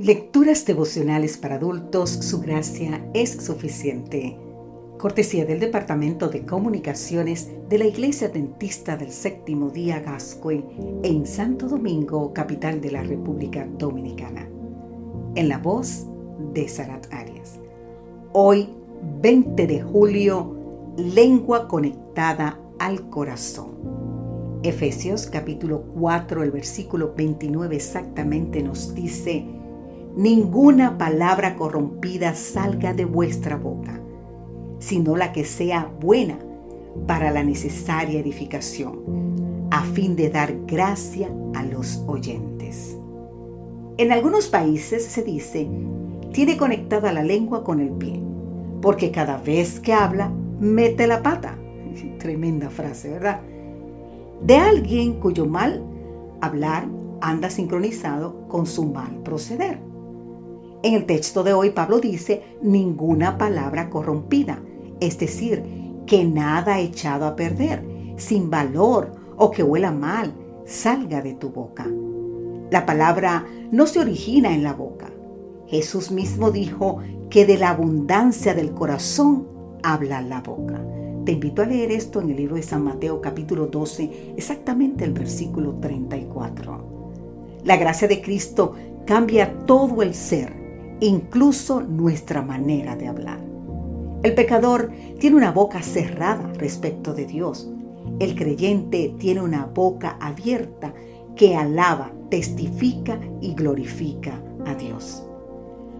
[0.00, 4.38] Lecturas devocionales para adultos, su gracia es suficiente.
[4.96, 10.64] Cortesía del Departamento de Comunicaciones de la Iglesia Dentista del Séptimo Día Gascue
[11.02, 14.48] en Santo Domingo, capital de la República Dominicana.
[15.34, 16.06] En la voz
[16.54, 17.58] de Sarat Arias.
[18.32, 18.68] Hoy,
[19.20, 23.72] 20 de julio, lengua conectada al corazón.
[24.62, 29.57] Efesios capítulo 4, el versículo 29 exactamente nos dice,
[30.18, 34.00] ninguna palabra corrompida salga de vuestra boca,
[34.80, 36.40] sino la que sea buena
[37.06, 42.98] para la necesaria edificación, a fin de dar gracia a los oyentes.
[43.96, 45.68] En algunos países se dice,
[46.32, 48.20] tiene conectada la lengua con el pie,
[48.82, 51.56] porque cada vez que habla, mete la pata.
[52.18, 53.40] Tremenda frase, ¿verdad?
[54.42, 55.84] De alguien cuyo mal
[56.40, 56.88] hablar
[57.20, 59.87] anda sincronizado con su mal proceder.
[60.80, 64.62] En el texto de hoy Pablo dice ninguna palabra corrompida,
[65.00, 65.64] es decir,
[66.06, 67.84] que nada echado a perder,
[68.16, 70.32] sin valor o que huela mal,
[70.66, 71.84] salga de tu boca.
[72.70, 75.10] La palabra no se origina en la boca.
[75.66, 79.48] Jesús mismo dijo que de la abundancia del corazón
[79.82, 80.80] habla la boca.
[81.24, 85.12] Te invito a leer esto en el libro de San Mateo capítulo 12, exactamente el
[85.12, 87.60] versículo 34.
[87.64, 90.57] La gracia de Cristo cambia todo el ser
[91.00, 93.40] incluso nuestra manera de hablar.
[94.22, 97.70] El pecador tiene una boca cerrada respecto de Dios.
[98.18, 100.92] El creyente tiene una boca abierta
[101.36, 105.22] que alaba, testifica y glorifica a Dios.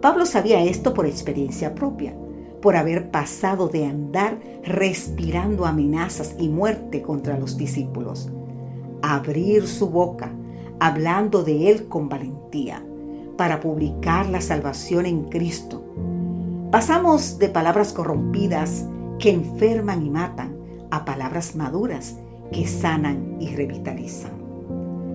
[0.00, 2.14] Pablo sabía esto por experiencia propia,
[2.60, 8.28] por haber pasado de andar respirando amenazas y muerte contra los discípulos,
[9.02, 10.32] abrir su boca,
[10.78, 12.84] hablando de él con valentía,
[13.40, 15.82] para publicar la salvación en Cristo.
[16.70, 18.84] Pasamos de palabras corrompidas
[19.18, 20.58] que enferman y matan
[20.90, 22.18] a palabras maduras
[22.52, 24.32] que sanan y revitalizan.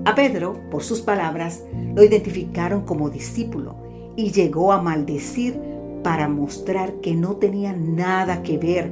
[0.05, 3.75] A Pedro, por sus palabras, lo identificaron como discípulo
[4.15, 5.61] y llegó a maldecir
[6.03, 8.89] para mostrar que no tenía nada que ver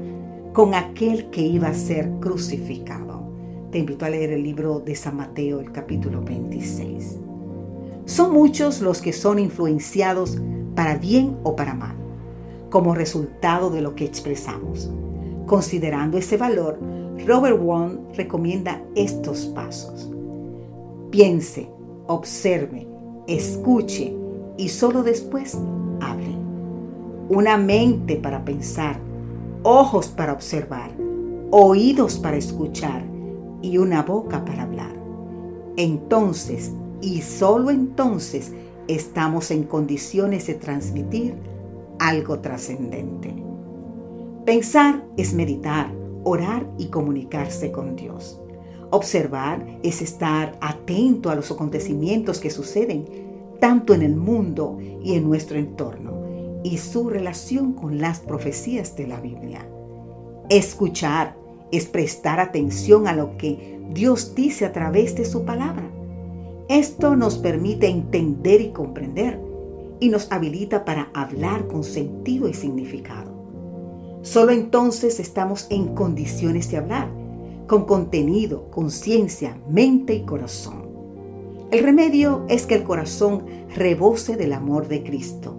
[0.53, 3.33] con aquel que iba a ser crucificado.
[3.71, 7.22] Te invito a leer el libro de San Mateo, el capítulo 26.
[8.13, 10.37] Son muchos los que son influenciados
[10.75, 11.95] para bien o para mal,
[12.69, 14.91] como resultado de lo que expresamos.
[15.47, 16.77] Considerando ese valor,
[17.25, 20.11] Robert Wong recomienda estos pasos.
[21.09, 21.67] Piense,
[22.05, 22.87] observe,
[23.25, 24.15] escuche
[24.57, 25.57] y solo después
[25.99, 26.37] hable.
[27.29, 28.99] Una mente para pensar,
[29.63, 30.91] ojos para observar,
[31.49, 33.03] oídos para escuchar
[33.63, 34.93] y una boca para hablar.
[35.77, 38.53] Entonces y solo entonces
[38.87, 41.35] estamos en condiciones de transmitir
[41.99, 43.33] algo trascendente.
[44.45, 45.93] Pensar es meditar,
[46.23, 48.41] orar y comunicarse con Dios.
[48.89, 53.05] Observar es estar atento a los acontecimientos que suceden
[53.59, 59.07] tanto en el mundo y en nuestro entorno y su relación con las profecías de
[59.07, 59.67] la Biblia.
[60.49, 61.35] Escuchar
[61.71, 65.92] es prestar atención a lo que Dios dice a través de su palabra.
[66.69, 69.39] Esto nos permite entender y comprender
[69.99, 73.31] y nos habilita para hablar con sentido y significado.
[74.21, 77.09] Solo entonces estamos en condiciones de hablar,
[77.67, 80.83] con contenido, conciencia, mente y corazón.
[81.71, 83.45] El remedio es que el corazón
[83.75, 85.57] rebose del amor de Cristo.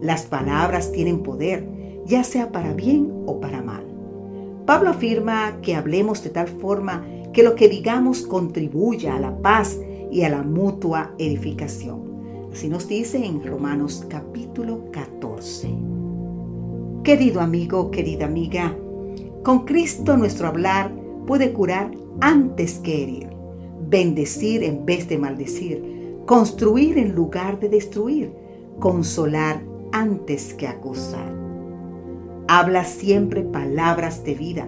[0.00, 1.68] Las palabras tienen poder,
[2.06, 3.84] ya sea para bien o para mal.
[4.66, 9.78] Pablo afirma que hablemos de tal forma que lo que digamos contribuya a la paz
[10.12, 12.12] y a la mutua edificación.
[12.52, 15.74] Así nos dice en Romanos capítulo 14.
[17.02, 18.76] Querido amigo, querida amiga,
[19.42, 20.92] con Cristo nuestro hablar
[21.26, 21.90] puede curar
[22.20, 23.30] antes que herir,
[23.88, 28.32] bendecir en vez de maldecir, construir en lugar de destruir,
[28.78, 29.62] consolar
[29.92, 31.32] antes que acusar.
[32.48, 34.66] Habla siempre palabras de vida.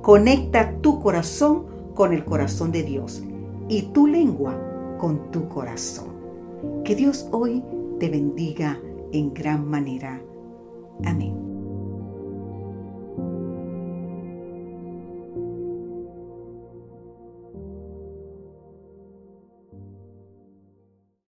[0.00, 3.22] Conecta tu corazón con el corazón de Dios
[3.68, 4.56] y tu lengua
[4.98, 6.08] con tu corazón.
[6.84, 7.62] Que Dios hoy
[7.98, 8.80] te bendiga
[9.12, 10.20] en gran manera.
[11.04, 11.47] Amén.